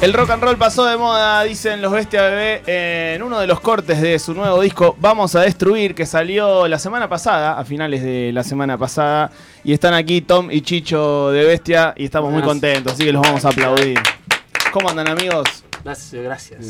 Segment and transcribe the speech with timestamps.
[0.00, 3.58] El rock and roll pasó de moda, dicen los Bestia Bebé, en uno de los
[3.58, 8.04] cortes de su nuevo disco Vamos a Destruir, que salió la semana pasada, a finales
[8.04, 9.32] de la semana pasada.
[9.64, 13.22] Y están aquí Tom y Chicho de Bestia y estamos muy contentos, así que los
[13.22, 13.98] vamos a aplaudir.
[14.72, 15.64] ¿Cómo andan amigos?
[15.82, 16.64] Gracias, gracias.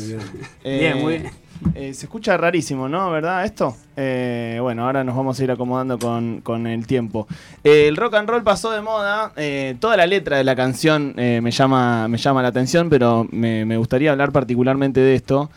[0.63, 1.48] Eh, bien, muy bien.
[1.75, 3.11] Eh, se escucha rarísimo, ¿no?
[3.11, 3.75] ¿Verdad esto?
[3.97, 7.27] Eh, bueno, ahora nos vamos a ir acomodando con, con el tiempo.
[7.63, 9.33] Eh, el rock and roll pasó de moda.
[9.79, 13.77] toda la letra de la canción me, llama, me llama la atención, pero me, me
[13.77, 15.49] gustaría hablar particularmente de esto.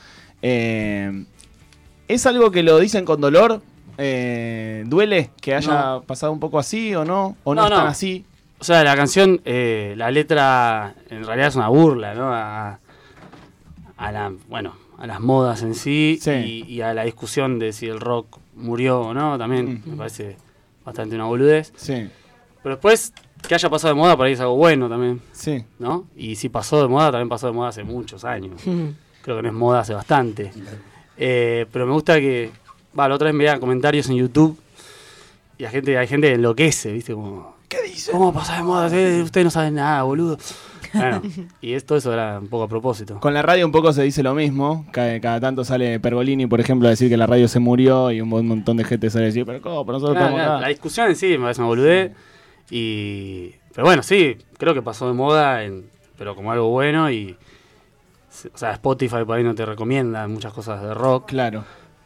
[0.42, 3.62] ¿Es algo que lo dicen con dolor?
[3.96, 7.36] ¿Duele que haya pasado un poco así o no?
[7.44, 7.74] ¿O no, No, no.
[7.76, 8.24] están así?
[8.58, 12.32] O sea, la canción, la letra en realidad es una burla, ¿no?
[12.32, 12.78] A,
[13.96, 16.30] a la, bueno, a las modas en sí, Sí.
[16.30, 20.36] Y, y a la discusión de si el rock murió o no, también me parece
[20.84, 21.72] bastante una boludez.
[21.74, 22.08] Sí,
[22.62, 23.12] Pero después,
[23.48, 25.64] que haya pasado de moda, por ahí es algo bueno también, sí.
[25.80, 26.06] ¿no?
[26.14, 28.62] Y si pasó de moda, también pasó de moda hace muchos años.
[29.22, 30.52] Creo que no es moda hace bastante.
[31.16, 32.52] Eh, pero me gusta que,
[32.96, 34.56] va, la otra vez me veía comentarios en YouTube
[35.58, 37.12] y la gente, hay gente que enloquece, ¿viste?
[37.12, 38.12] Como, ¿Qué dice?
[38.12, 38.86] ¿Cómo pasa de moda?
[38.86, 40.38] Ustedes no saben nada, boludo.
[40.94, 41.22] Bueno,
[41.60, 43.18] y esto eso era un poco a propósito.
[43.20, 44.86] Con la radio un poco se dice lo mismo.
[44.92, 48.20] Cada, cada tanto sale Pergolini, por ejemplo, a decir que la radio se murió y
[48.20, 49.84] un mon- montón de gente sale a decir, pero ¿cómo?
[49.86, 50.62] Pero nosotros Claro, estamos claro, acá".
[50.62, 52.12] la discusión en sí me parece una boludez.
[52.70, 55.86] Y, pero bueno, sí, creo que pasó de moda, en-
[56.18, 57.10] pero como algo bueno.
[57.10, 57.36] y
[58.54, 61.26] O sea, Spotify por ahí no te recomienda muchas cosas de rock.
[61.28, 61.64] Claro.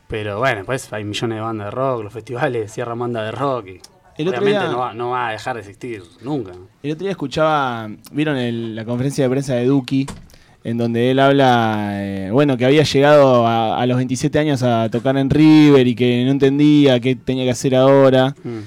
[0.09, 3.67] Pero bueno, pues hay millones de bandas de rock, los festivales cierran bandas de rock.
[3.69, 3.81] Y
[4.19, 6.53] El otro obviamente día- no, va, no va a dejar de existir nunca.
[6.83, 10.07] El otro día escuchaba, vieron el- la conferencia de prensa de Duki,
[10.65, 14.89] en donde él habla, eh, bueno, que había llegado a, a los 27 años a
[14.91, 18.35] tocar en River y que no entendía qué tenía que hacer ahora.
[18.43, 18.59] Mm.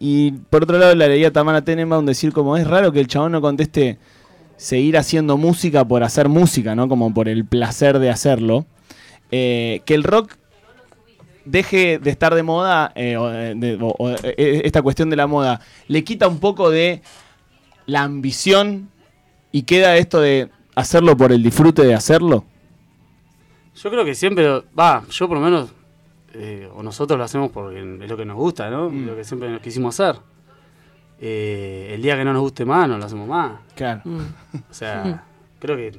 [0.00, 3.32] Y por otro lado la leía Tamara Tenenbaum decir como es raro que el chabón
[3.32, 3.98] no conteste
[4.56, 6.88] seguir haciendo música por hacer música, ¿no?
[6.88, 8.64] Como por el placer de hacerlo.
[9.32, 10.34] Eh, que el rock
[11.50, 15.16] deje de estar de moda, eh, o, eh, de- o- o, eh, esta cuestión de
[15.16, 17.02] la moda, le quita un poco de
[17.86, 18.90] la ambición
[19.52, 22.44] y queda esto de hacerlo por el disfrute de hacerlo.
[23.74, 25.70] Yo creo que siempre, va, yo por lo menos,
[26.34, 28.90] eh, o nosotros lo hacemos porque es lo que nos gusta, ¿no?
[28.90, 29.06] Mm.
[29.06, 30.20] Lo que siempre nos quisimos hacer.
[31.20, 33.60] Eh, el día que no nos guste más, no lo hacemos más.
[33.74, 34.02] Claro.
[34.70, 35.24] O sea,
[35.58, 35.98] creo que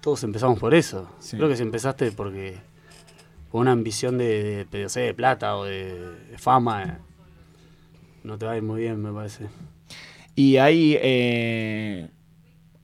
[0.00, 1.08] todos empezamos por eso.
[1.20, 1.36] Sí.
[1.36, 2.58] Creo que si empezaste porque
[3.60, 6.96] una ambición de, de, de, plata o de, fama, eh,
[8.24, 9.46] no te va a ir muy bien, me parece.
[10.34, 12.08] Y hay, eh,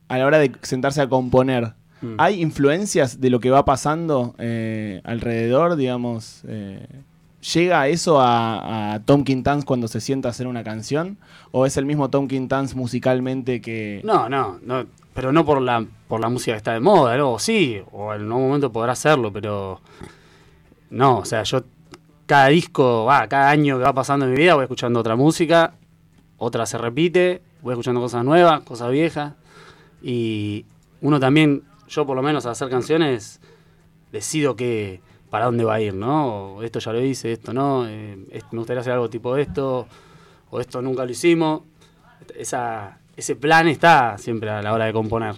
[0.09, 2.16] a la hora de sentarse a componer, Mm.
[2.19, 6.43] ¿hay influencias de lo que va pasando eh, alrededor, digamos?
[6.49, 6.84] eh,
[7.54, 11.19] ¿Llega eso a, a Tom Quintans cuando se sienta a hacer una canción?
[11.50, 14.00] ¿O es el mismo Tom Quintans musicalmente que...?
[14.04, 17.39] No, no, no, pero no por la por la música que está de moda, ¿no?
[17.39, 19.80] Sí, o en algún momento podrá hacerlo, pero
[20.92, 21.65] no, o sea, yo
[22.27, 25.74] cada disco, cada año que va pasando en mi vida voy escuchando otra música,
[26.36, 29.33] otra se repite, voy escuchando cosas nuevas, cosas viejas,
[30.03, 30.66] y
[31.00, 33.41] uno también, yo por lo menos al hacer canciones,
[34.12, 35.00] decido que
[35.30, 36.56] para dónde va a ir, ¿no?
[36.56, 38.16] O esto ya lo hice, esto no, eh,
[38.50, 39.86] me gustaría hacer algo tipo esto,
[40.50, 41.62] o esto nunca lo hicimos.
[42.36, 45.36] Esa, ese plan está siempre a la hora de componer.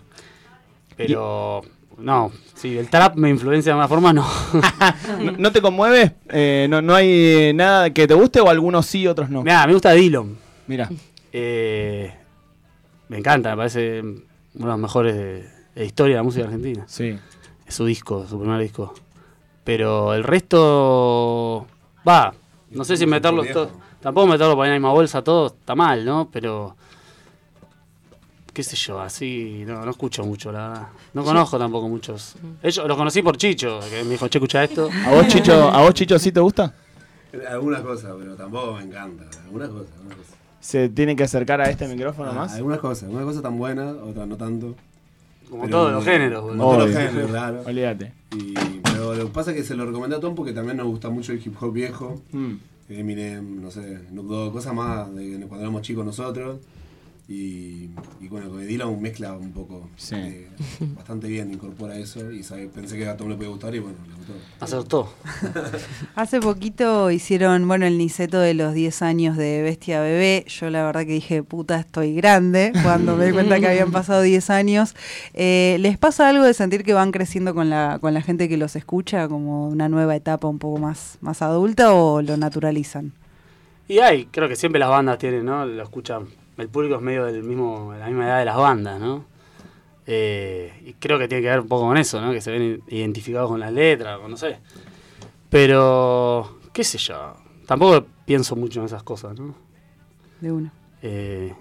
[0.97, 1.63] Pero,
[1.99, 4.27] no, si el trap me influencia de una forma, no.
[5.23, 6.15] ¿No, no te conmueve?
[6.29, 9.43] Eh, no, ¿No hay nada que te guste o algunos sí, otros no?
[9.43, 10.37] Mirá, me gusta Dylan.
[10.67, 10.89] Mira,
[11.33, 12.13] Eh,
[13.09, 14.21] me encanta, me parece uno
[14.55, 16.85] de los mejores de, de la historia de la música argentina.
[16.89, 17.19] sí.
[17.67, 18.93] Es su disco, su primer disco.
[19.65, 21.67] Pero el resto,
[22.07, 22.35] va,
[22.71, 23.71] no sé si meterlo todo.
[24.03, 26.29] Tampoco meterlo para en la misma bolsa todo está mal, ¿no?
[26.31, 26.77] Pero,
[28.55, 30.87] qué sé yo, así, no, no escucho mucho, la verdad.
[31.13, 32.37] No conozco tampoco muchos.
[32.63, 34.89] Ellos, los conocí por Chicho, que me dijo, che, escucha esto.
[35.05, 36.73] ¿A vos, Chicho, ¿A vos, Chicho, sí te gusta?
[37.51, 39.25] Alguna cosa, pero tampoco me encanta.
[39.45, 40.35] Algunas cosas, algunas cosas.
[40.61, 42.55] ¿Se tiene que acercar a este micrófono Ah, más?
[42.55, 44.75] algunas cosas, algunas cosas tan buenas, otras no tanto.
[45.51, 46.59] Como todos los géneros, boludo.
[46.59, 47.63] Como todos los géneros, claro.
[47.67, 48.13] Olvídate.
[48.35, 50.87] Y, pero lo que pasa es que se lo recomendé a Tom porque también nos
[50.87, 52.23] gusta mucho el hip hop viejo.
[52.33, 52.55] Mm.
[52.89, 54.01] Eminem, no sé,
[54.53, 56.59] cosas más de cuando éramos chicos nosotros.
[57.27, 57.89] Y,
[58.21, 59.89] y bueno, con Dylan mezcla un poco.
[59.97, 60.15] Sí.
[60.15, 60.49] eh,
[60.95, 62.31] bastante bien, incorpora eso.
[62.31, 64.33] Y sabe- pensé que a Tom le podía gustar y bueno, le gustó.
[64.61, 65.15] Acertó.
[66.17, 70.45] Hace poquito hicieron, bueno, el niceto de los 10 años de Bestia Bebé.
[70.49, 74.21] Yo la verdad que dije, puta, estoy grande, cuando me di cuenta que habían pasado
[74.21, 74.95] 10 años.
[75.33, 78.59] Eh, ¿Les pasa algo de sentir que van creciendo con la, con la gente que
[78.59, 83.13] los escucha, como una nueva etapa un poco más, más adulta o lo naturalizan?
[83.89, 85.65] Y hay, creo que siempre las bandas tienen, ¿no?
[85.65, 86.27] Lo escuchan.
[86.59, 89.25] El público es medio del mismo, de la misma edad de las bandas, ¿no?
[90.07, 92.31] Eh, y creo que tiene que ver un poco con eso, ¿no?
[92.33, 94.59] Que se ven identificados con las letras, o no sé.
[95.51, 97.35] Pero, qué sé yo.
[97.67, 99.55] Tampoco pienso mucho en esas cosas, ¿no?
[100.41, 100.71] De uno.
[101.03, 101.53] Eh,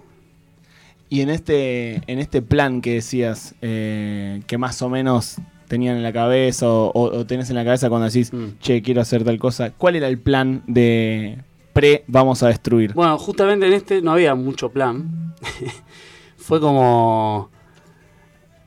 [1.10, 5.36] Y en este, en este plan que decías, eh, que más o menos
[5.68, 8.58] tenían en la cabeza o, o- o tenés en la cabeza cuando decís, Mm.
[8.60, 11.38] che, quiero hacer tal cosa, ¿cuál era el plan de
[11.74, 12.94] pre vamos a destruir?
[12.94, 15.34] Bueno, justamente en este no había mucho plan.
[16.38, 17.50] Fue como.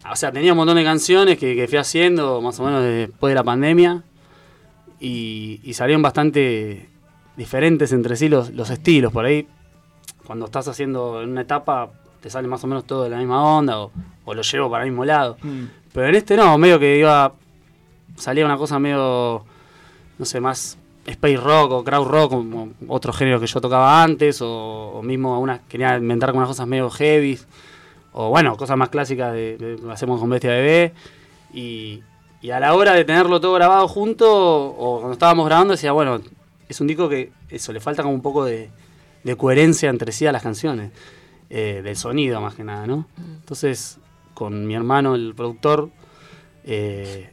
[0.10, 3.32] O sea, tenía un montón de canciones que, que fui haciendo más o menos después
[3.32, 4.04] de la pandemia.
[5.00, 6.90] Y, y salieron bastante
[7.36, 9.12] diferentes entre sí los, los estilos.
[9.12, 9.48] Por ahí,
[10.26, 13.44] cuando estás haciendo en una etapa, te sale más o menos todo de la misma
[13.44, 13.92] onda o,
[14.26, 15.38] o lo llevo para el mismo lado.
[15.44, 15.66] Mm.
[15.94, 17.34] Pero en este no, medio que iba.
[18.16, 19.46] Salía una cosa medio.
[20.18, 20.78] No sé, más
[21.08, 25.46] space rock o crowd rock, como otro género que yo tocaba antes, o, o mismo
[25.68, 27.40] quería inventar unas cosas medio heavy,
[28.12, 30.94] o bueno, cosas más clásicas de, que hacemos con Bestia Bebé.
[31.54, 32.04] Y,
[32.42, 36.22] y a la hora de tenerlo todo grabado junto, o cuando estábamos grabando, decía, bueno,
[36.68, 38.70] es un disco que eso le falta como un poco de,
[39.24, 40.92] de coherencia entre sí a las canciones,
[41.50, 43.08] eh, del sonido más que nada, ¿no?
[43.18, 43.98] Entonces,
[44.34, 45.90] con mi hermano, el productor,
[46.66, 47.32] eh,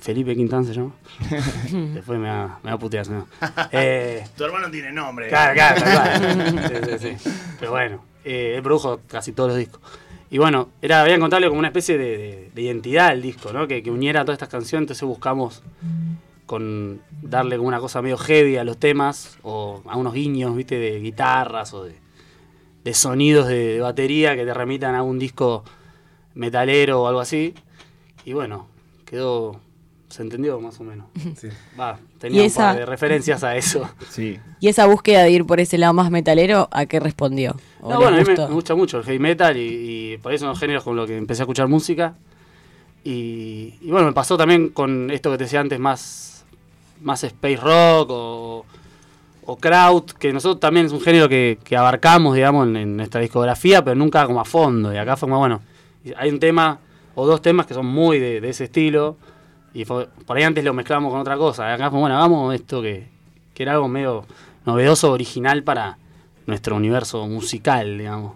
[0.00, 0.92] Felipe Quintán se llama.
[1.94, 3.26] Después me va, me va a putear, no.
[3.72, 5.28] Eh, Tu hermano tiene nombre.
[5.28, 6.68] Claro, claro, claro.
[6.68, 7.30] Sí, sí, sí.
[7.58, 9.80] Pero bueno, eh, él produjo casi todos los discos.
[10.30, 13.52] Y bueno, era, había que encontrarle como una especie de, de- de identidad al disco,
[13.52, 13.66] ¿no?
[13.66, 15.62] Que, que uniera todas estas canciones, entonces buscamos
[16.46, 20.78] con darle como una cosa medio heavy a los temas, o a unos guiños, viste,
[20.78, 21.94] de guitarras o de,
[22.84, 25.64] de sonidos de, de batería que te remitan a un disco
[26.34, 27.54] metalero o algo así.
[28.24, 28.66] Y bueno,
[29.06, 29.60] quedó,
[30.08, 31.06] se entendió más o menos.
[31.36, 31.48] Sí.
[31.78, 33.88] Va, tenía Y un par esa- de referencias a eso.
[34.10, 34.38] Sí.
[34.60, 37.56] ¿Y esa búsqueda de ir por ese lado más metalero, a qué respondió?
[37.80, 40.42] ¿O No, bueno, a mí me, gusta mucho el heavy metal y, y por eso
[40.42, 42.14] son los géneros con los que empecé a escuchar música.
[43.04, 46.44] Y, y bueno, me pasó también con esto que te decía antes, más,
[47.00, 48.66] más space rock o,
[49.44, 53.20] o crowd, que nosotros también es un género que, que abarcamos, digamos, en, en nuestra
[53.20, 54.92] discografía, pero nunca como a fondo.
[54.92, 55.60] Y acá fue como, bueno,
[56.16, 56.80] hay un tema
[57.14, 59.16] o dos temas que son muy de, de ese estilo.
[59.78, 61.72] Y fue- por ahí antes lo mezclamos con otra cosa.
[61.72, 63.06] Acá fue, bueno, hagamos esto que,
[63.54, 64.24] que era algo medio
[64.66, 65.98] novedoso, original para
[66.46, 68.32] nuestro universo musical, digamos.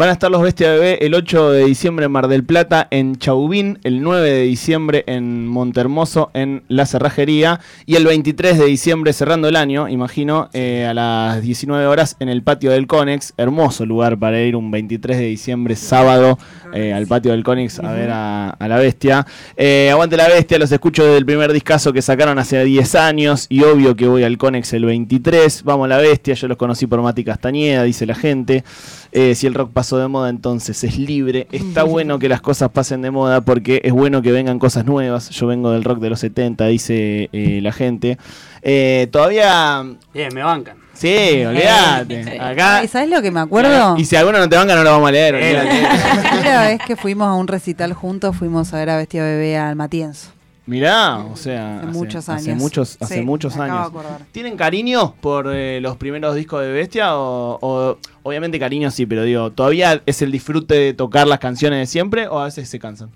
[0.00, 3.16] Van a estar los Bestia Bebé el 8 de diciembre en Mar del Plata, en
[3.16, 9.12] Chauvín, el 9 de diciembre en Montermoso, en La Cerrajería, y el 23 de diciembre,
[9.12, 13.34] cerrando el año, imagino, eh, a las 19 horas en el patio del Conex.
[13.36, 16.38] Hermoso lugar para ir un 23 de diciembre, sábado,
[16.72, 19.26] eh, al patio del Conex a ver a, la Bestia.
[19.54, 23.44] Eh, aguante la Bestia, los escucho desde el primer discazo que sacaron hace 10 años,
[23.50, 25.62] y obvio que voy al Conex el 23.
[25.64, 28.64] Vamos a la Bestia, yo los conocí por Mati Castañeda, dice la gente.
[29.12, 31.48] Eh, si el rock pasó de moda, entonces es libre.
[31.50, 35.30] Está bueno que las cosas pasen de moda porque es bueno que vengan cosas nuevas.
[35.30, 38.18] Yo vengo del rock de los 70, dice eh, la gente.
[38.62, 39.84] Eh, todavía.
[40.12, 40.78] Bien, me bancan.
[40.92, 42.38] Sí, olvídate.
[42.40, 42.78] Acá.
[42.78, 43.96] Ay, ¿Sabes lo que me acuerdo?
[43.96, 45.34] Y si alguno no te banca, no lo vamos a leer.
[45.34, 45.82] Eh, olvídate.
[46.22, 49.56] La primera vez que fuimos a un recital juntos, fuimos a ver a Bestia Bebé
[49.56, 50.30] al Matienzo.
[50.70, 51.80] Mirá, o sea.
[51.80, 52.62] Hace muchos Hace años.
[52.62, 54.22] muchos, hace Sí, muchos me acabo años.
[54.30, 57.16] ¿Tienen cariño por eh, los primeros discos de Bestia?
[57.16, 61.80] O, o- obviamente cariño sí, pero digo, ¿todavía es el disfrute de tocar las canciones
[61.80, 63.10] de siempre o a veces se cansan?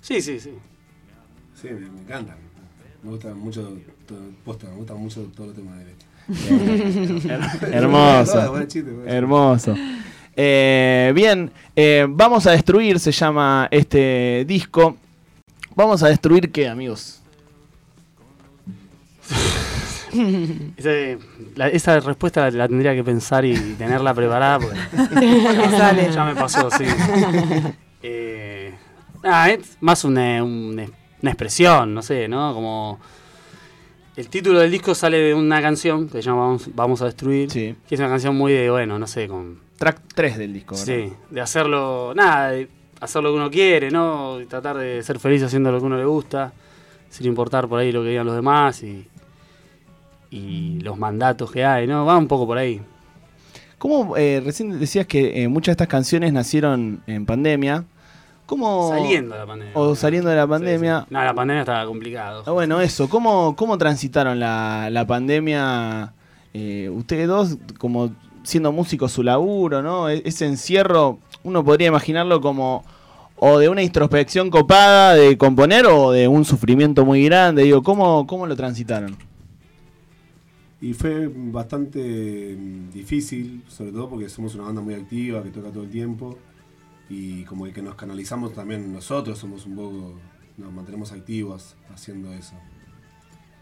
[0.00, 0.50] Sí, sí, sí.
[1.60, 2.36] Sí, me, me encantan.
[3.02, 6.08] Me gusta mucho, todo, posta, me gustan mucho todos los temas de Bestia.
[7.72, 8.64] Hermoso.
[9.06, 9.74] Hermoso.
[10.36, 14.96] Eh, bien, eh, Vamos a Destruir se llama este disco.
[15.74, 17.20] Vamos a destruir qué, amigos.
[20.76, 21.18] Ese-
[21.56, 24.78] la- esa respuesta la, tendría que pensar y, tenerla preparada porque
[26.12, 26.84] ya me pasó, sí.
[28.04, 28.74] Eh,
[29.22, 30.86] ah, es más una, una-
[31.22, 32.52] una expresión, no sé, ¿no?
[32.52, 32.98] Como
[34.16, 37.48] el título del disco sale de una canción que se llama Vamos, Vamos a Destruir,
[37.50, 37.76] Sí.
[37.88, 39.60] que es una canción muy de, bueno, no sé, con...
[39.78, 40.84] Track 3 del disco, ¿verdad?
[40.94, 42.68] Sí, de hacerlo, nada, de
[43.02, 44.40] hacer lo que uno quiere, ¿no?
[44.40, 46.52] Y tratar de ser feliz haciendo lo que uno le gusta,
[47.10, 49.06] sin importar por ahí lo que digan los demás y,
[50.30, 52.06] y los mandatos que hay, ¿no?
[52.06, 52.80] Va un poco por ahí.
[53.78, 57.84] ¿Cómo, eh, recién decías que eh, muchas de estas canciones nacieron en pandemia?
[58.46, 58.90] ¿Cómo...
[58.90, 59.72] Saliendo de la pandemia.
[59.74, 61.00] O saliendo de la Sí, pandemia.
[61.00, 61.06] sí.
[61.14, 62.44] No, la pandemia estaba complicado.
[62.46, 63.08] Ah, bueno, eso.
[63.08, 66.12] ¿Cómo, cómo transitaron la, la pandemia?
[66.54, 68.12] eh, ustedes dos, como
[68.44, 70.08] siendo músicos, su laburo, ¿no?
[70.10, 72.84] E- Ese encierro, uno podría imaginarlo como
[73.36, 77.64] o de una introspección copada de componer o de un sufrimiento muy grande.
[77.64, 79.16] Digo, ¿cómo, cómo lo transitaron?
[80.80, 85.70] Y fue bastante mm, difícil, sobre todo porque somos una banda muy activa, que toca
[85.72, 86.38] todo el tiempo.
[87.08, 90.22] y como que nos canalizamos también nosotros, somos un poco,
[90.58, 92.56] nos mantenemos activos haciendo eso.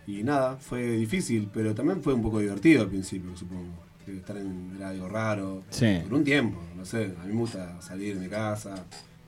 [0.06, 3.89] Y nada, fue difícil, pero también fue un poco divertido al principio, supongo.
[4.06, 6.00] Estar en era algo raro, Sí.
[6.02, 8.74] por un tiempo, no sé, a mí me gusta salir de mi casa,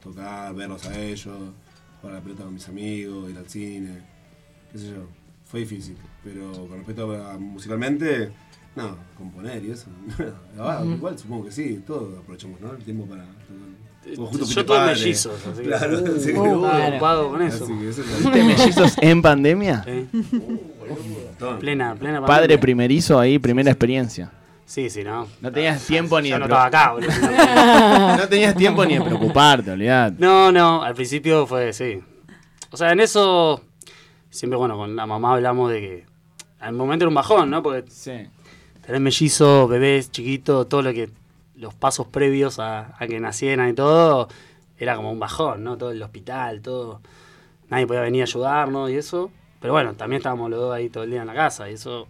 [0.03, 1.27] tocar, verlos a ellos,
[2.01, 3.99] jugar a la pelota con mis amigos, ir al cine,
[4.73, 5.07] qué sé yo.
[5.45, 8.33] Fue difícil, pero con respecto a musicalmente,
[8.75, 9.87] no, componer y eso.
[10.59, 12.73] Ah, Igual supongo que sí, todos aprovechamos, ¿no?
[12.73, 13.25] El tiempo para...
[14.17, 14.95] Justo Yo padre.
[14.97, 17.63] mellizos, así que Claro, sí, uh, uh, ocupado con eso.
[17.65, 19.85] Así eso es ¿Fuiste mellizos en pandemia?
[19.87, 20.07] ¿eh?
[21.61, 22.61] Plena, plena Padre pandemia.
[22.61, 24.33] primerizo ahí, primera experiencia.
[24.73, 25.29] Sí, sí, no.
[25.43, 27.11] No tenías tiempo ni Ya de no estaba acá, boludo.
[28.17, 30.17] No tenías tiempo ni de preocuparte, olvidate.
[30.19, 32.01] No, no, al principio fue, sí.
[32.71, 33.61] O sea, en eso,
[34.31, 36.07] siempre, bueno, con la mamá hablamos de que
[36.59, 37.63] al momento era un bajón, ¿no?
[37.63, 38.13] Porque Sí.
[38.81, 41.11] tener mellizos, bebés, chiquitos, todo lo que,
[41.57, 44.29] los pasos previos a, a que nacieran y todo,
[44.79, 45.77] era como un bajón, ¿no?
[45.77, 47.03] Todo el hospital, todo.
[47.69, 49.31] Nadie podía venir a ayudarnos y eso.
[49.61, 52.09] Pero bueno, también estábamos los dos ahí todo el día en la casa y eso,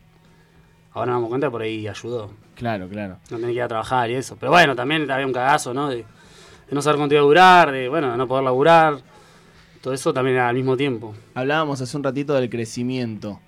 [0.93, 2.31] ahora nos damos cuenta por ahí ayudó.
[2.55, 3.17] Claro, claro.
[3.31, 4.37] no tenía que ir a trabajar y eso.
[4.39, 5.89] Pero bueno, también había un cagazo, ¿no?
[5.89, 6.05] De, de
[6.75, 8.99] no saber cuánto iba a durar, de, bueno, de no poder laburar.
[9.81, 11.15] Todo eso también era al mismo tiempo.
[11.35, 13.41] Hablábamos hace un ratito del crecimiento.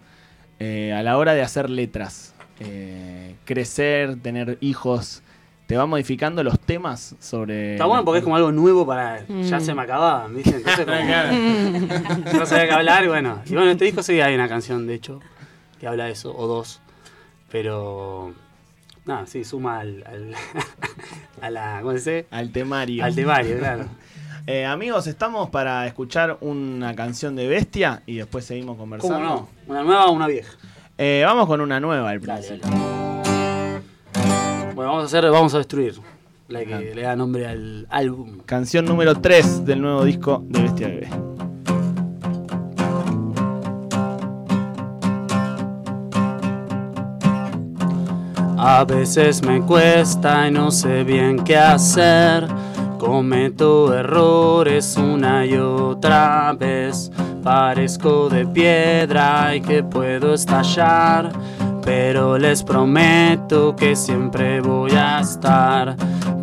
[0.58, 5.22] Eh, a la hora de hacer letras, eh, crecer, tener hijos,
[5.66, 7.72] ¿te va modificando los temas sobre...
[7.74, 9.24] Está bueno porque es como algo nuevo para...
[9.28, 9.60] Ya Mm.
[9.60, 10.56] se me acababan, ¿viste?
[10.56, 10.96] Entonces como...
[12.38, 13.42] no sabía qué hablar y bueno.
[13.46, 15.20] Y bueno, en este disco sí hay una canción, de hecho,
[15.78, 16.80] que habla de eso, o dos.
[17.50, 18.32] Pero...
[19.04, 20.02] Nada, sí, suma al...
[20.06, 20.34] al
[21.40, 21.78] a la...
[21.80, 22.26] ¿Cómo se dice?
[22.30, 23.04] Al temario.
[23.04, 23.84] Al temario, claro.
[24.46, 29.16] Eh, amigos, estamos para escuchar una canción de Bestia y después seguimos conversando.
[29.16, 29.48] ¿Cómo no?
[29.66, 30.52] ¿Una nueva o una vieja?
[30.98, 32.60] Eh, vamos con una nueva al principio.
[34.74, 35.94] Bueno, vamos a hacer, vamos a destruir.
[36.48, 38.40] La que le da nombre al álbum.
[38.44, 41.08] Canción número 3 del nuevo disco de Bestia Bebé.
[48.66, 52.48] A veces me cuesta y no sé bien qué hacer.
[52.98, 57.12] Cometo errores una y otra vez.
[57.42, 61.30] Parezco de piedra y que puedo estallar.
[61.82, 65.94] Pero les prometo que siempre voy a estar.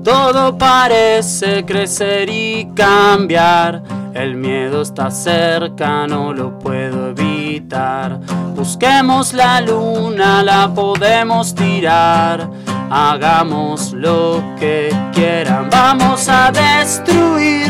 [0.03, 3.81] Todo parece crecer y cambiar.
[4.13, 8.19] El miedo está cerca, no lo puedo evitar.
[8.61, 12.47] Busquemos la luna, la podemos tirar.
[12.91, 15.67] Hagamos lo que quieran.
[15.71, 17.65] Vamos a destruir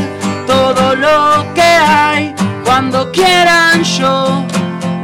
[0.45, 2.35] todo lo que hay.
[2.65, 4.43] Cuando quieran yo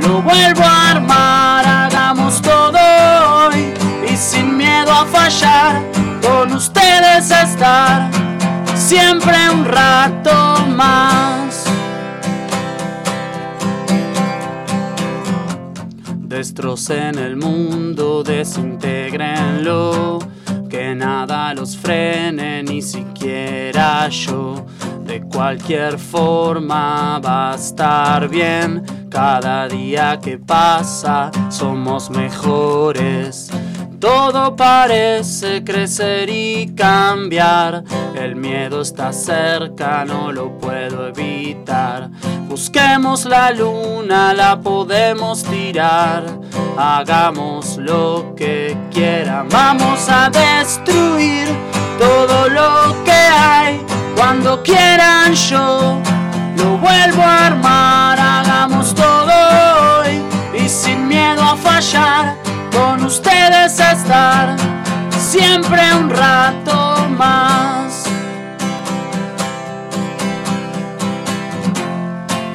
[0.02, 1.66] lo vuelvo a armar.
[1.66, 3.74] Hagamos todo hoy
[4.12, 5.82] y sin miedo a fallar.
[6.22, 8.10] Con ustedes estar
[8.76, 11.47] siempre un rato más.
[16.28, 20.20] Destrocen el mundo, desintegrenlo.
[20.70, 24.66] Que nada los frene, ni siquiera yo.
[25.06, 28.84] De cualquier forma va a estar bien.
[29.10, 33.50] Cada día que pasa somos mejores.
[34.00, 37.84] Todo parece crecer y cambiar.
[38.16, 42.10] El miedo está cerca, no lo puedo evitar.
[42.48, 46.26] Busquemos la luna, la podemos tirar.
[46.78, 49.50] Hagamos lo que quieran.
[49.50, 51.48] Vamos a destruir
[51.98, 53.82] todo lo que hay.
[54.16, 56.00] Cuando quieran yo
[56.56, 58.20] lo vuelvo a armar.
[58.20, 59.32] Hagamos todo
[60.02, 60.22] hoy
[60.54, 62.37] y sin miedo a fallar.
[62.78, 64.56] Con ustedes estar
[65.18, 68.04] siempre un rato más.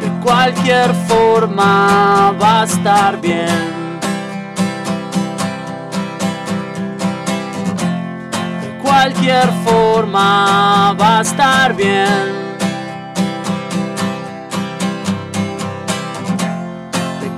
[0.00, 3.48] De cualquier forma va a estar bien.
[8.62, 12.41] De cualquier forma va a estar bien.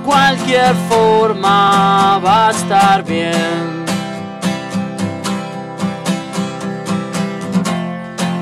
[0.05, 3.85] Cualquier forma va a estar bien.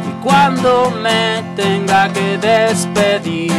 [0.10, 3.54] Y cuando me tenga que despedir,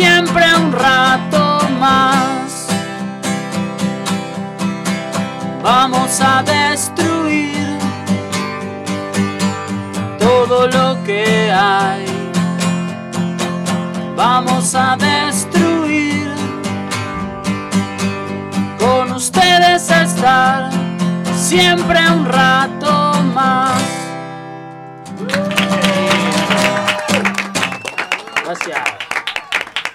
[0.00, 2.68] siempre un rato más.
[5.62, 7.78] Vamos a destruir
[11.04, 12.06] que hay.
[14.16, 16.32] Vamos a destruir
[18.78, 20.70] con ustedes estar
[21.36, 23.82] siempre un rato más.
[28.44, 28.99] Gracias.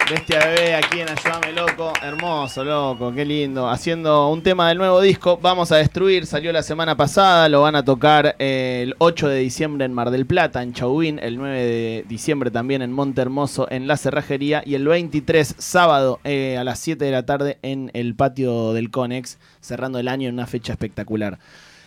[0.08, 1.92] Bestia Bebé aquí en Ayúdame Loco.
[2.00, 3.68] Hermoso, loco, qué lindo.
[3.68, 6.26] Haciendo un tema del nuevo disco, Vamos a Destruir.
[6.26, 10.12] Salió la semana pasada, lo van a tocar eh, el 8 de diciembre en Mar
[10.12, 11.18] del Plata, en Chauvin.
[11.18, 14.62] El 9 de diciembre también en Monte Hermoso, en La Cerrajería.
[14.64, 18.92] Y el 23, sábado, eh, a las 7 de la tarde, en el patio del
[18.92, 21.38] Conex, cerrando el año en una fecha espectacular.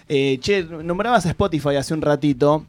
[0.10, 2.66] Eh, che, nombrabas a Spotify hace un ratito.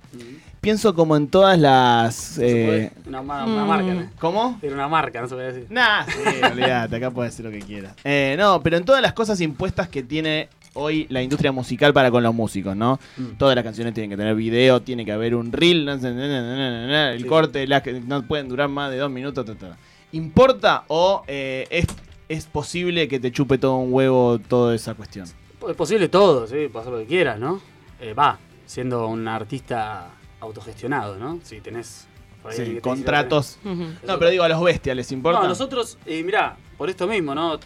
[0.60, 2.38] Pienso como en todas las...
[2.38, 4.10] eh, Una, ma- una marca, ¿no?
[4.18, 4.58] ¿Cómo?
[4.60, 5.66] Era una marca, no se puede decir.
[5.70, 6.12] Nah, sí,
[6.52, 7.94] olvídate, acá puedes decir lo que quieras.
[8.04, 12.10] Eh, no, pero en todas las cosas impuestas que tiene hoy la industria musical para
[12.10, 13.00] con los músicos, ¿no?
[13.16, 13.38] Mm.
[13.38, 17.24] Todas las canciones tienen que tener video, tiene que haber un reel, el Sí.
[17.26, 19.76] corte, las que no pueden durar más de dos minutos, ta, ta.
[20.12, 21.86] ¿Importa o eh, es,
[22.28, 25.26] es posible que te chupe todo un huevo toda esa cuestión?
[25.66, 27.60] Es posible todo, sí, hacer lo que quieras, ¿no?
[27.98, 30.08] Eh, Va, siendo un artista
[30.40, 31.38] autogestionado, ¿no?
[31.42, 32.06] Si tenés
[32.42, 33.58] por ahí Sí, alguien que te contratos.
[33.64, 35.40] No, pero digo, a los bestias, ¿les importa?
[35.42, 37.58] No, nosotros, eh, mirá, por esto mismo, ¿no?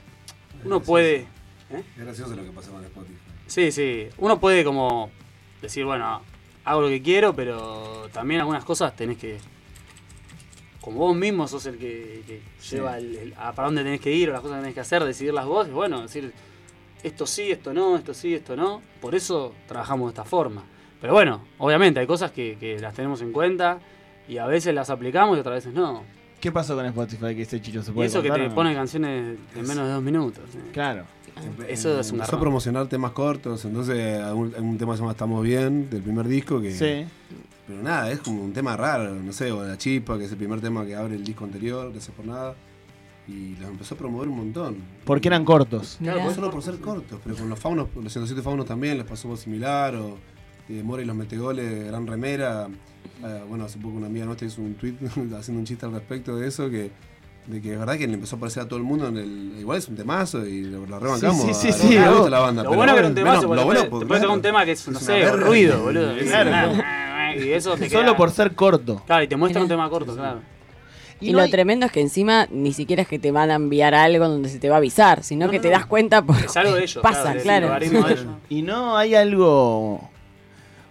[0.65, 1.27] Uno puede.
[1.71, 1.83] ¿eh?
[1.97, 3.19] Es gracioso lo que pasa con Spotify.
[3.47, 4.09] Sí, sí.
[4.19, 5.11] Uno puede como
[5.63, 6.23] decir, bueno,
[6.65, 9.39] hago lo que quiero, pero también algunas cosas tenés que.
[10.81, 14.13] Como vos mismo sos el que, que lleva el- el- a para dónde tenés que
[14.13, 16.33] ir o las cosas que tenés que hacer, decidirlas vos, y bueno, decir
[17.03, 18.83] esto sí, esto no, esto sí, esto no.
[19.01, 20.65] Por eso trabajamos de esta forma.
[21.05, 23.79] Pero bueno, obviamente hay cosas que, que las tenemos en cuenta
[24.27, 26.03] y a veces las aplicamos y otras veces no.
[26.40, 28.55] ¿Qué pasó con Spotify que ese chicho se Y puede eso que te no?
[28.55, 30.43] pone canciones en menos de dos minutos.
[30.55, 30.71] ¿eh?
[30.73, 31.05] Claro.
[31.69, 34.97] Eso es un Empezó a promocionar temas cortos, entonces hay un, hay un tema que
[34.97, 36.71] se llama Estamos Bien, del primer disco, que...
[36.71, 37.05] Sí.
[37.67, 40.38] Pero nada, es como un tema raro, no sé, o La Chispa, que es el
[40.38, 42.55] primer tema que abre el disco anterior, Gracias por nada.
[43.29, 44.77] Y los empezó a promover un montón.
[45.05, 45.99] Porque eran cortos.
[46.01, 49.07] Claro, no solo por ser cortos, pero con los faunos, los 107 faunos también les
[49.07, 50.17] pasó algo similar, o
[50.68, 52.68] eh, Mora y los Metegoles, Gran Remera.
[53.24, 54.94] Eh, bueno, hace poco una amiga nuestra hizo un tweet
[55.38, 56.90] haciendo un chiste al respecto de eso, que
[57.46, 59.55] de que es verdad que le empezó a aparecer a todo el mundo en el.
[59.61, 61.42] Igual es un temazo y lo, lo rebancamos.
[61.42, 62.62] Sí, sí, a- sí, sí, a- la banda.
[62.62, 64.20] Lo pero bueno que era un temazo, lo te bueno, puede- porque, te puede tocar
[64.20, 66.12] claro, un tema que es, no es sé, ruido, boludo.
[66.27, 66.72] Claro.
[67.37, 69.03] Y eso te Solo queda- por ser corto.
[69.07, 70.40] Claro, y te muestra un tema corto, claro.
[71.20, 73.55] Y, no lo hay- tremendo es que encima ni siquiera es que te van a
[73.55, 76.22] enviar algo donde se te va a avisar, sino No, que no, te das cuenta
[76.22, 76.98] por Es algo de ellos.
[77.03, 77.66] pasa, claro.
[77.66, 78.27] logaritmo de ellos.
[78.48, 80.11] Y no hay algo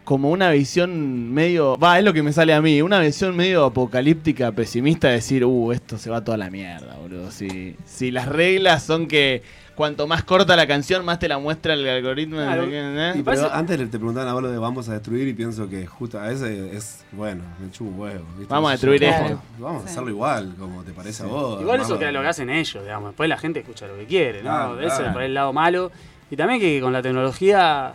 [0.03, 3.65] como una visión medio, va, es lo que me sale a mí, una visión medio
[3.65, 7.31] apocalíptica, pesimista, de decir, uh, esto se va toda la mierda, boludo.
[7.31, 9.41] Si, si las reglas son que
[9.75, 12.37] cuanto más corta la canción, más te la muestra el algoritmo.
[12.37, 12.63] de- Claro.
[12.69, 13.13] ¿eh?
[13.15, 15.87] Y pero antes te preguntaban a vos lo de vamos a destruir y pienso que
[15.87, 18.25] justo a ese es, bueno, me chupo un huevo.
[18.37, 18.53] ¿viste?
[18.53, 19.41] Vamos a destruir esto.
[19.57, 21.61] Vamos a hacerlo igual, como te parece a vos.
[21.61, 23.11] Igual eso que es lo que hacen ellos, digamos.
[23.11, 24.49] Después la gente escucha lo que quiere, ¿no?
[24.49, 25.91] Claro, Ese es el lado malo.
[26.29, 27.93] Y también que con la tecnología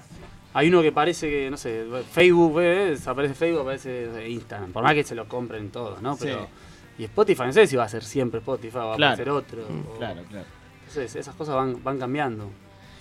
[0.58, 3.06] hay uno que parece que, no sé, Facebook, ¿ves?
[3.06, 4.72] aparece Facebook, aparece Instagram.
[4.72, 6.16] Por más que se lo compren todos, ¿no?
[6.16, 7.02] Pero, Sí.
[7.02, 9.62] Y Spotify, no sé si va a ser siempre Spotify, va a aparecer otro.
[9.68, 10.46] Mm, o- Claro, claro.
[10.80, 12.50] Entonces, esas cosas van, van cambiando.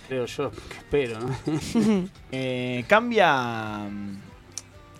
[0.07, 1.29] Creo yo, espero, ¿no?
[2.31, 3.87] Eh, cambia.
[3.89, 4.17] mm,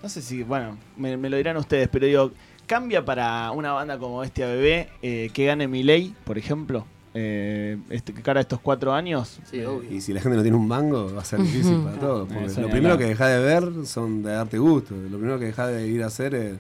[0.02, 2.32] No sé si, bueno, me, me lo dirán ustedes, pero digo,
[2.66, 6.86] ¿cambia para una banda como Bestia Bebé eh, que gane Miley, por ejemplo?
[7.20, 9.40] Eh, este, que cara a estos cuatro años.
[9.50, 9.92] Sí, obvio.
[9.92, 12.28] Y si la gente no tiene un mango, va a ser difícil para todos.
[12.32, 14.94] Porque lo primero que dejás de ver son de darte gusto.
[14.94, 16.54] Lo primero que dejás de ir a hacer es.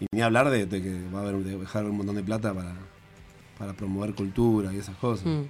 [0.00, 2.54] Y ni hablar de, de que va a haber de dejar un montón de plata
[2.54, 2.74] para,
[3.58, 5.26] para promover cultura y esas cosas.
[5.26, 5.42] Mm.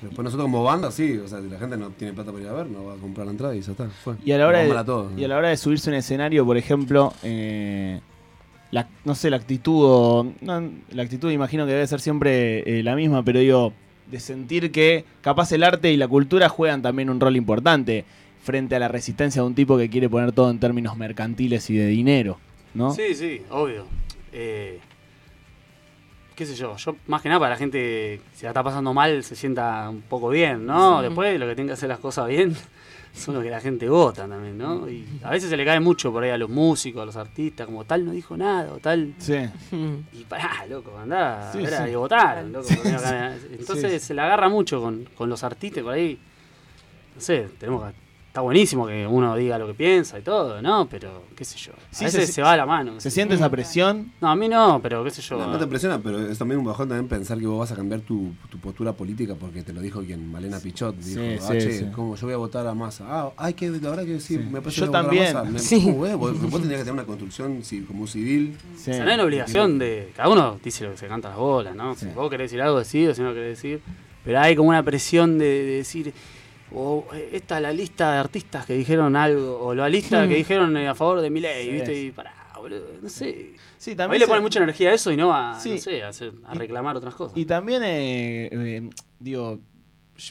[0.00, 1.18] Pero Después nosotros como banda, sí.
[1.18, 2.96] O sea, si la gente no tiene plata para ir a ver, no va a
[2.96, 3.86] comprar la entrada y ya está.
[3.90, 4.14] Fue.
[4.24, 5.12] Y a la hora de, mal a todos.
[5.18, 8.00] y a la hora de subirse a un escenario, por ejemplo, eh,
[8.70, 12.82] la, no sé, la actitud, o- no, la actitud imagino que debe ser siempre eh,
[12.82, 13.74] la misma, pero digo,
[14.10, 18.04] de sentir que capaz el arte y la cultura juegan también un rol importante
[18.42, 21.76] frente a la resistencia de un tipo que quiere poner todo en términos mercantiles y
[21.76, 22.38] de dinero,
[22.74, 22.92] ¿no?
[22.94, 23.84] Sí, sí, obvio.
[24.32, 24.80] Eh,
[26.34, 28.94] qué sé yo, yo más que nada para la gente que se la está pasando
[28.94, 30.98] mal se sienta un poco bien, ¿no?
[30.98, 31.06] Sí.
[31.06, 32.56] Después lo que tiene que hacer las cosas bien
[33.12, 34.88] son lo que la gente vota también, ¿no?
[34.88, 37.66] Y a veces se le cae mucho por ahí a los músicos, a los artistas,
[37.66, 39.14] como tal no dijo nada o tal.
[39.18, 39.36] Sí.
[40.12, 41.90] Y pará, loco, andá, Sí, a ver, sí.
[41.90, 42.68] y votaron, loco.
[42.96, 46.18] acá- Entonces se la agarra mucho con, con los artistas por ahí.
[47.14, 47.88] No sé, tenemos que
[48.30, 50.86] está buenísimo que uno diga lo que piensa y todo, ¿no?
[50.88, 51.72] Pero, qué sé yo.
[51.90, 53.00] Sí, a veces se- se, va a la mano.
[53.00, 54.12] ¿Se siente esa presión?
[54.20, 55.36] No, a mí no, pero qué sé yo.
[55.36, 57.74] No, no te impresiona, pero es también un bajón también pensar que vos vas a
[57.74, 60.94] cambiar tu, tu postura política porque te lo dijo quien, Malena Pichot.
[60.96, 61.86] Dijo, Sí, ah, sí, che, sí.
[61.92, 63.04] ¿cómo yo voy a votar a Massa?
[63.08, 65.34] Ah, hay que, la verdad que sí, me parece Yo que voy a también.
[65.34, 65.50] Massa.
[65.50, 65.82] Me- Sí.
[65.82, 66.14] ¿cómo, eh?
[66.14, 68.56] Vos, vos tendrías que tener una construcción ci- como civil.
[68.76, 68.92] Sí.
[68.92, 70.12] O sea, no hay una obligación de.
[70.16, 71.96] Cada uno dice lo que se canta las bolas, ¿no?
[71.96, 73.80] Si vos querés decir algo, decís, si no querés decir.
[74.24, 76.14] Pero hay como una presión de, de decir.
[76.72, 79.58] O esta es la lista de artistas que dijeron algo.
[79.60, 81.70] O la lista que dijeron eh, a favor de mi ley, Sí.
[81.72, 82.00] ¿viste?
[82.00, 82.86] Y pará, boludo.
[83.02, 83.54] No sé.
[83.78, 85.70] Sí, A mí también le se- ponen mucha energía a eso y no a, Sí.
[85.70, 87.36] no sé, a, hacer- a reclamar otras cosas.
[87.36, 89.58] Y también, eh, eh, digo,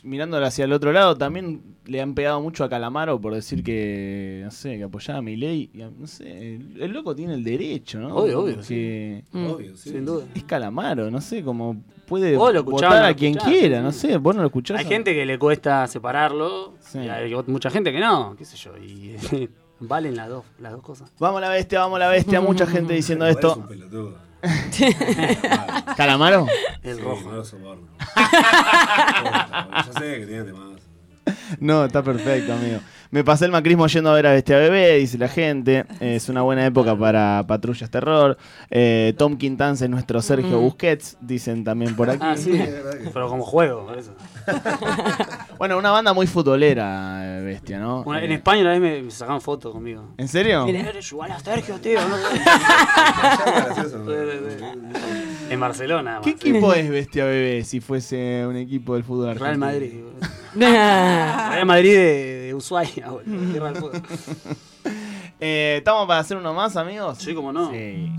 [0.04, 4.41] mirándolo hacia el otro lado, también le han pegado mucho a Calamaro por decir que,
[4.43, 5.69] no sé, que apoyaba a mi ley.
[5.97, 8.15] No sé, el, el loco tiene el derecho, ¿no?
[8.15, 9.45] Obvio, obvio, Que Mm.
[9.47, 9.91] Obvio, sí.
[9.91, 10.25] Sin duda.
[10.36, 13.84] es Calamaro, no sé, como puede Vos lo escuchás, votar a lo quien quiera, sí.
[13.84, 14.80] no sé, vos no lo escuchás.
[14.80, 16.73] Hay o- gente que le cuesta separarlo.
[16.80, 16.99] Sí.
[16.99, 18.78] Y hay mucha gente que no, qué sé yo.
[18.78, 19.15] Y
[19.80, 21.12] valen las dos, las dos cosas.
[21.19, 23.56] Vamos a la bestia, vamos a la bestia, mucha gente diciendo Es esto.
[23.56, 24.30] un pelotudo.
[25.97, 26.47] ¿Calamaro?
[26.82, 27.43] El Sí, rojo.
[28.15, 29.88] No lo soporto.
[29.88, 30.69] Yo sé que tiene temas.
[31.60, 32.80] No, está perfecto, amigo.
[33.12, 35.84] Me pasé el macrismo yendo a ver a Bestia Bebé, dice la gente.
[36.00, 38.38] Es una buena época para Patrullas Terror.
[38.69, 42.19] Eh, Tom Quintans es nuestro Sergio Busquets, dicen también por aquí.
[42.22, 42.52] Ah, sí.
[43.12, 44.13] Pero como juego, por eso.
[45.58, 48.04] Bueno, una banda muy futbolera, eh, Bestia, ¿no?
[48.15, 50.13] Eh, en España una vez me, me sacaban fotos conmigo.
[50.17, 50.67] ¿En serio?
[50.67, 52.00] Eres igual a Sergio, tío.
[52.08, 52.15] ¿no?
[55.49, 56.21] En Barcelona.
[56.23, 59.45] ¿Qué equipo es Bestia Bebé si fuese un equipo del fútbol argentino?
[59.45, 59.93] Real Madrid.
[60.55, 63.91] Real Madrid de, de Ushuaia, boludo.
[65.41, 67.17] Eh, ¿Estamos para hacer uno más, amigos?
[67.19, 67.71] Sí, como no.
[67.71, 68.12] Sí.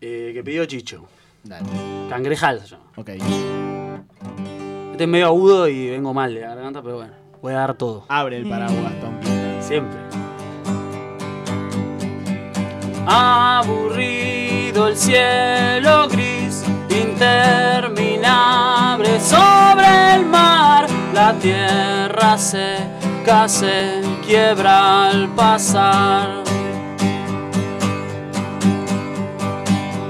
[0.00, 1.06] Eh, que pidió Chicho.
[1.44, 1.68] Dale.
[2.10, 2.82] Cangrejal se llama.
[2.96, 3.10] Ok.
[3.10, 7.12] Este es medio agudo y vengo mal de la garganta, pero bueno.
[7.40, 8.06] Voy a dar todo.
[8.08, 9.14] Abre el paraguas, Tom.
[9.60, 10.00] Siempre.
[13.06, 14.43] Aburrido
[14.76, 26.42] el cielo gris, interminable sobre el mar, la tierra seca se quiebra al pasar.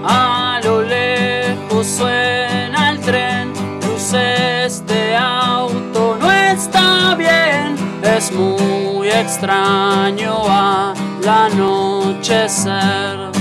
[0.02, 3.52] A lo lejos suena el tren,
[3.86, 13.33] luces de auto no está bien, es muy extraño al anochecer.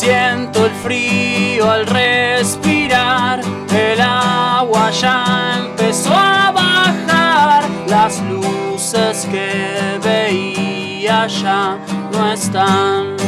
[0.00, 11.26] Siento el frío al respirar, el agua ya empezó a bajar, las luces que veía
[11.26, 11.78] ya
[12.12, 13.18] no están.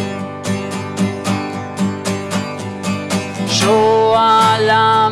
[3.61, 5.11] Yo a la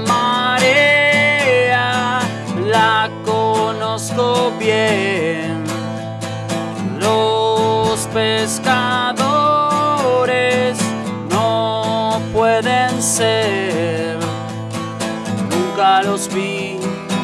[15.80, 16.78] Los vi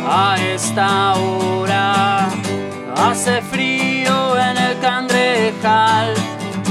[0.09, 2.27] a esta hora.
[2.97, 6.15] Hace frío en el cangrejal.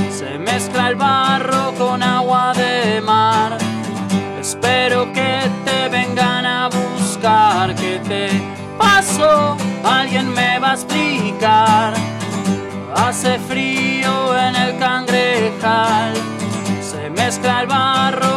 [0.10, 3.60] Se mezcla el barro con agua de mar.
[4.40, 7.76] Espero que te vengan a buscar.
[7.76, 8.30] ¿Qué te
[8.80, 9.56] pasó?
[9.84, 11.94] Alguien me va a explicar.
[12.96, 16.16] Hace frío en el cangrejal.
[16.82, 18.35] Se mezcla el barro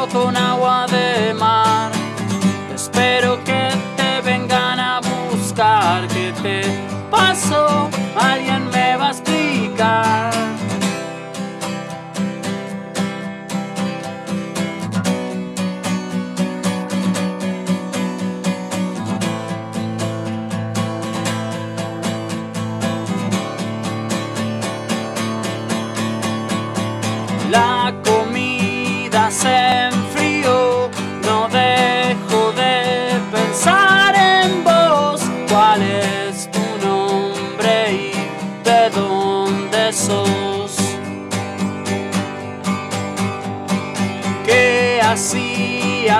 [8.20, 8.67] Alguien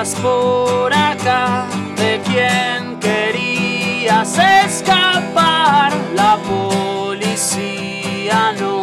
[0.07, 1.67] por acá?
[1.97, 5.91] ¿De quién querías escapar?
[6.15, 7.73] La policía
[8.57, 8.81] no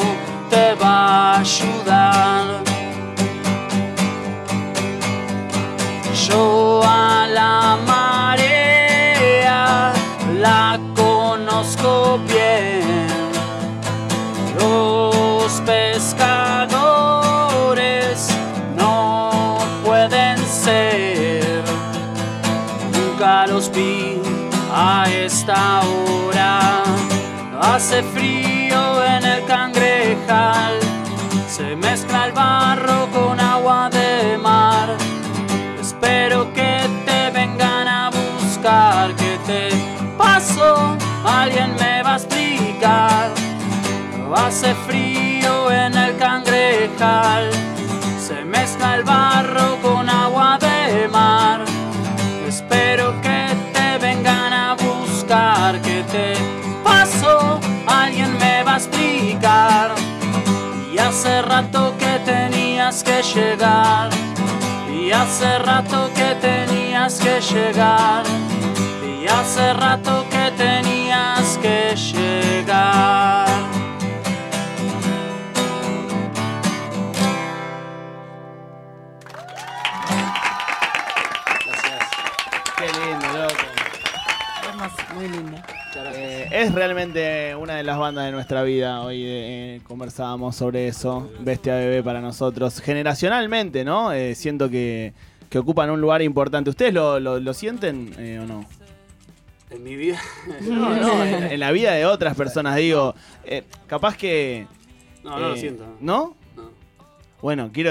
[0.50, 2.66] te va a ayudar.
[24.86, 26.84] A esta hora.
[27.60, 30.78] Hace frío en el cangrejal,
[31.48, 34.96] se mezcla el barro con agua de mar.
[35.80, 36.72] Espero que
[37.04, 39.68] te vengan a buscar, que te
[40.16, 43.30] pasó, alguien me va a explicar.
[44.36, 47.50] Hace frío en el cangrejal,
[48.20, 49.75] se mezcla el barro
[61.26, 64.10] hace rato que tenías que llegar,
[64.92, 68.22] y hace rato que tenías que llegar,
[69.02, 73.45] y hace rato que tenías que llegar.
[86.62, 89.00] Es realmente una de las bandas de nuestra vida.
[89.02, 91.30] Hoy eh, conversábamos sobre eso.
[91.40, 92.80] Bestia Bebé para nosotros.
[92.80, 94.12] Generacionalmente, ¿no?
[94.12, 95.12] Eh, siento que,
[95.50, 96.70] que ocupan un lugar importante.
[96.70, 98.64] ¿Ustedes lo, lo- lo sienten eh, o no?
[99.70, 100.20] En mi vida.
[100.62, 103.14] No, no, en, en la vida de otras personas, digo.
[103.44, 104.66] eh, capaz que.
[105.24, 105.84] No, no lo eh, siento.
[106.00, 106.36] ¿No?
[107.36, 107.42] No.
[107.42, 107.90] Bueno, quiero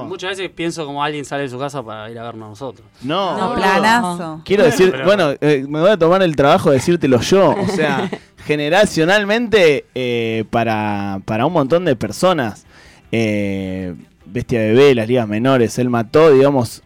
[0.00, 2.48] más, muchas veces pienso como alguien sale de su casa para ir a vernos a
[2.50, 2.86] nosotros.
[3.02, 4.40] No, No, planazo.
[4.44, 7.50] Quiero decir, Pero- bueno, eh, me voy a tomar el trabajo de decírtelo yo.
[7.50, 8.10] O sea,
[8.46, 12.64] generacionalmente, eh, para, para un montón de personas,
[13.12, 16.82] eh, Bestia Bebé, las ligas menores, él mató, digamos,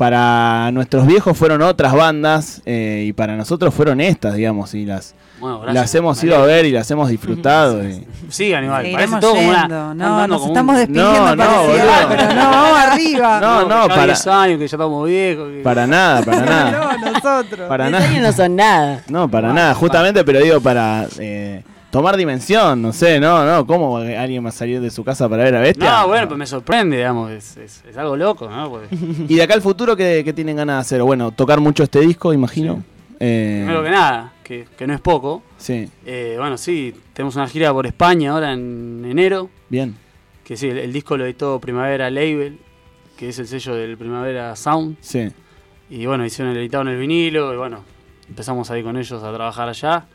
[0.00, 5.14] para nuestros viejos fueron otras bandas eh, y para nosotros fueron estas, digamos, y las,
[5.38, 5.74] Bueno, gracias.
[5.82, 7.86] las hemos ido a ver y las hemos disfrutado.
[7.86, 9.68] y- Sigan igual, parece todo como una.
[9.68, 11.82] No, nos como estamos un- despidiendo No, no, boludo.
[12.08, 13.40] pero no, vamos arriba.
[13.42, 15.50] No, no, para- 10 años, que ya estamos viejos.
[15.50, 16.70] que- Para nada, para nada.
[16.96, 17.68] No, nosotros.
[17.68, 18.08] Para nada.
[18.22, 19.02] no son nada.
[19.10, 23.96] No, para nada, justamente, pero digo, para eh, tomar dimensión, no sé, no, no, ¿cómo
[23.98, 25.90] alguien va a salir de su casa para ver a Bestia?
[26.00, 27.30] No, bueno, pues me sorprende, digamos.
[27.30, 28.70] Es, es- es algo loco, ¿no?
[28.70, 28.88] Porque,
[29.28, 31.02] Y de acá al futuro, ¿qué, qué tienen ganas de hacer?
[31.02, 32.82] Bueno, tocar mucho este disco, imagino.
[33.18, 35.42] Eh, primero que nada, que, que no es poco.
[35.58, 39.50] Sí, eh, bueno, sí, tenemos una gira por España ahora en enero.
[39.68, 39.96] bien.
[40.44, 42.58] Que sí, el, el disco lo editó Primavera Label,
[43.16, 44.96] que es el sello del Primavera Sound.
[45.00, 45.28] Sí.
[45.90, 47.84] Y bueno, hicieron el editado en el vinilo y bueno,
[48.28, 50.06] empezamos ahí con ellos a trabajar allá.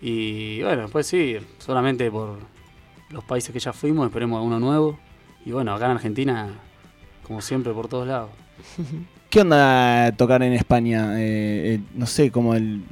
[0.00, 2.38] Y bueno, después sí, solamente por
[3.10, 4.98] los países que ya fuimos, esperemos alguno nuevo.
[5.44, 6.48] Y bueno, acá en Argentina,
[7.24, 8.30] como siempre, por todos lados.
[9.30, 11.20] ¿Qué onda tocar en España?
[11.20, 12.82] Eh, eh, no sé, como el...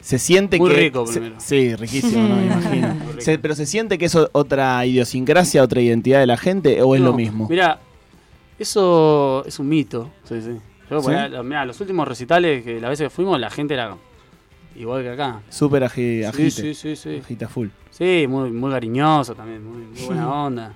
[0.00, 0.76] Se siente Muy que...
[0.76, 1.36] rico se- primero.
[1.40, 2.36] sí, riquísimo, ¿no?
[2.40, 2.94] Me imagino.
[3.18, 7.00] Se- pero se siente que es otra idiosincrasia, otra identidad de la gente, o es
[7.00, 7.48] No, lo mismo.
[7.50, 7.80] Mira,
[8.58, 10.10] eso es un mito.
[10.24, 10.56] Sí, sí.
[10.90, 11.02] Yo,
[11.42, 13.96] mirá, los últimos recitales, que las veces que fuimos, la gente era
[14.78, 15.40] igual que acá.
[15.48, 16.50] Súper agi- Sí, agite.
[16.50, 17.20] sí, sí, sí.
[17.22, 17.68] Agita full.
[17.90, 20.72] Sí, muy, muy cariñoso también, muy, muy buena onda.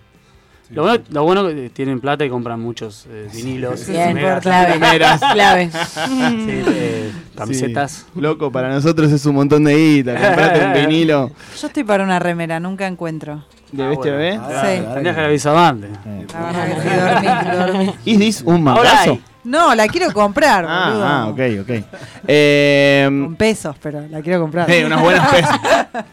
[0.71, 4.71] Lo bueno, lo bueno que tienen plata y compran muchos eh, vinilos, Bien, clave.
[4.71, 5.21] Primeras.
[5.33, 5.69] clave.
[5.73, 8.07] sí, eh, camisetas.
[8.15, 8.21] Sí.
[8.21, 10.13] Loco, para nosotros es un montón de guita.
[10.15, 13.45] Comprate un vinilo Yo estoy para una remera, nunca encuentro.
[13.73, 14.19] de Ah, Bestia bueno.
[14.19, 14.37] Bebé.
[14.37, 14.81] Ah, Sí.
[14.81, 15.91] Tendrías que haber avisado antes.
[16.33, 17.95] La verdad que sí, dormí, dormí.
[18.05, 19.21] ¿Is this un hay.
[19.43, 21.05] No, la quiero comprar, boludo.
[21.05, 21.85] Ah, ah, ok, ok.
[22.29, 24.71] Eh, Con pesos, pero la quiero comprar.
[24.71, 25.57] eh, unos buenos pesos.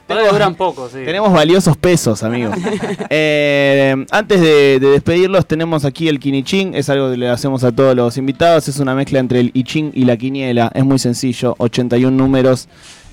[0.08, 1.00] Todavía duran poco, sí.
[1.06, 2.56] Tenemos valiosos pesos, amigos.
[3.10, 6.74] Eh, antes de, de despedirlos, tenemos aquí el Kinichín.
[6.76, 8.68] Es algo que le hacemos a todos los invitados.
[8.68, 10.72] Es una mezcla entre el I y la quiniela.
[10.74, 11.56] Es muy sencillo.
[11.58, 12.68] 81 números.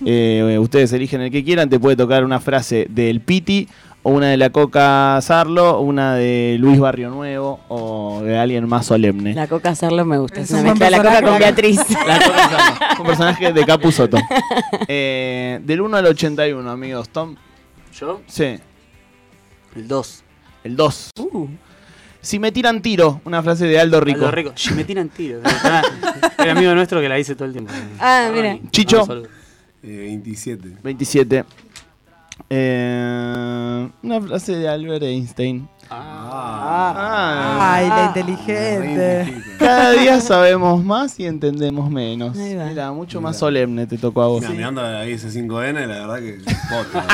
[0.05, 1.68] Eh, ustedes eligen el que quieran.
[1.68, 3.68] Te puede tocar una frase del Piti,
[4.07, 8.85] o una de la Coca Sarlo, una de Luis Barrio Nuevo, o de alguien más
[8.87, 9.35] solemne.
[9.35, 10.40] La coca hacerlo me gusta.
[10.43, 11.81] Es Es una mezcla de la coca con Beatriz.
[12.07, 13.01] La Coca Sarlo.
[13.01, 14.19] Un personaje de Capu Soto.
[14.88, 17.09] Eh, del 1 al 81, amigos.
[17.09, 17.35] Tom.
[17.99, 18.21] ¿Yo?
[18.27, 18.59] Sí.
[19.75, 20.23] El 2.
[20.64, 21.11] El 2.
[21.19, 21.49] Uh,
[22.21, 24.19] Si me tiran tiro, una frase de Aldo Rico.
[24.21, 24.53] Aldo Rico.
[24.55, 25.43] Si me tiran tiros.
[26.38, 27.73] Era amigo nuestro que la dice todo el tiempo.
[27.99, 28.59] Ah, mira.
[28.71, 29.07] Chicho.
[29.83, 30.77] Eh, 27.
[30.83, 31.45] 27.
[32.51, 35.68] Eh, una frase de Albert Einstein.
[35.90, 37.75] Ah.
[37.75, 39.42] Ay, la Re inteligente.
[39.59, 42.37] Cada día sabemos más y entendemos menos.
[42.37, 43.38] Mira, mucho más Mira.
[43.40, 44.40] solemne te tocó a vos.
[44.40, 46.38] Mira, mirando ahí ese 5N, la verdad que
[46.70, 47.05] potra.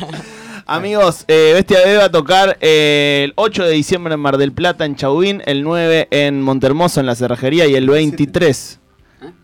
[0.66, 4.52] Amigos, eh, Bestia Bebé va a tocar eh, el 8 de diciembre en Mar del
[4.52, 8.78] Plata, en Chauvin, el 9 en Montermoso, en la Cerrajería, y el 23.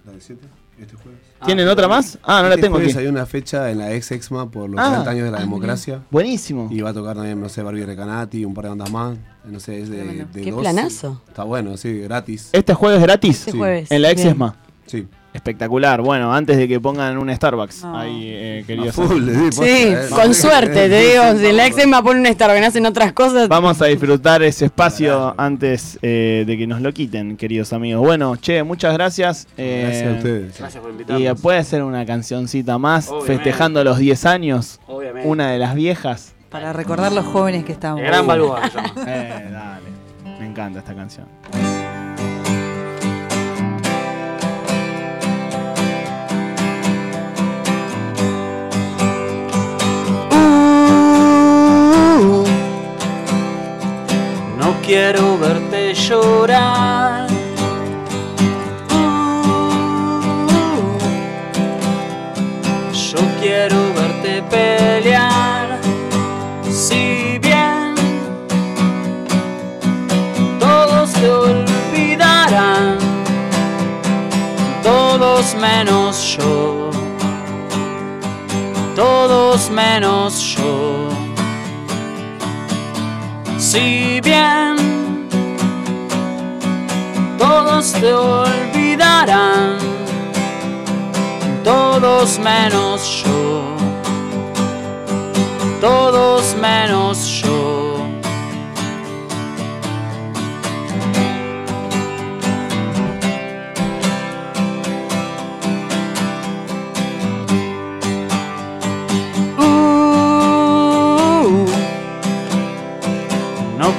[0.05, 0.47] ¿La del 7?
[1.47, 2.19] ¿Tienen otra más?
[2.23, 3.05] Ah, no la Este tengo jueves aquí.
[3.05, 4.91] hay una fecha en la ex Exma por los Ah.
[4.93, 6.03] 30 años de la democracia.
[6.11, 6.69] Buenísimo.
[6.71, 9.17] Y va a tocar también, no sé, Barbie Recanati, un par de bandas más.
[9.45, 10.61] No sé, es de, de Qué 12.
[10.63, 11.23] planazo.
[11.29, 12.49] Está bueno, sí, gratis.
[12.53, 13.39] ¿Este jueves gratis?
[13.47, 13.91] Este jueves.
[13.91, 14.25] En la ex.
[14.25, 14.57] ESMA.
[14.87, 15.07] Sí.
[15.37, 16.01] Espectacular.
[16.01, 17.99] Bueno, antes de que pongan un Starbucks No.
[17.99, 19.23] ahí, eh, queridos full,
[19.53, 20.07] sí, eh.
[20.11, 21.23] con suerte, te digo.
[21.39, 23.49] Si la Exema pone un Starbucks y hacen otras cosas.
[23.49, 28.03] Vamos a disfrutar ese espacio antes eh, de que nos lo quiten, queridos amigos.
[28.05, 29.47] Bueno, che, muchas gracias.
[29.57, 30.59] eh, Gracias a ustedes.
[30.59, 31.41] Gracias por Y invitarnos.
[31.41, 33.35] puede ser una cancioncita más, Obviamente.
[33.35, 35.29] festejando los 10 años, Obviamente.
[35.29, 36.33] una de las viejas.
[36.51, 38.01] Para recordar los jóvenes que estamos.
[38.01, 38.63] El gran Balboa.
[39.07, 39.87] Eh, dale.
[40.41, 41.27] Me encanta esta canción.
[56.09, 57.06] Verte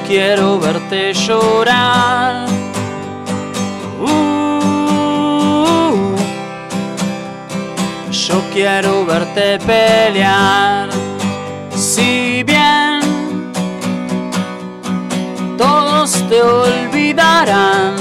[0.08, 2.48] quiero verte llorar.
[4.00, 5.36] Uh,
[8.12, 10.90] yo quiero verte pelear.
[11.76, 13.02] Si bien
[15.58, 17.96] todos te olvidarán,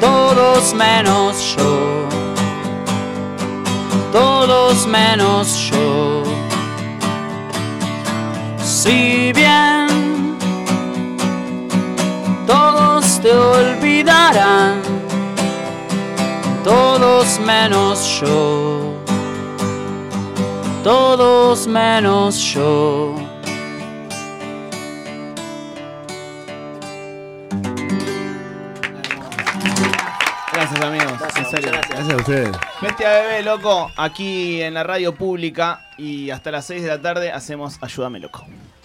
[0.00, 2.08] todos menos yo.
[4.12, 5.59] Todos menos
[17.30, 18.92] todos menos yo,
[20.82, 23.14] todos menos yo.
[30.52, 31.12] Gracias, amigos.
[31.36, 31.70] en serio.
[31.70, 32.56] Gracias a ustedes.
[32.82, 37.30] Bestia Bebé, loco, aquí en la radio pública y hasta las 6 de la tarde
[37.30, 38.44] hacemos Ayúdame, loco.